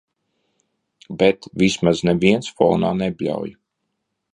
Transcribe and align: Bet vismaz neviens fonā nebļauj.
Bet 1.25 1.49
vismaz 1.65 2.03
neviens 2.11 2.51
fonā 2.63 2.95
nebļauj. 3.05 3.59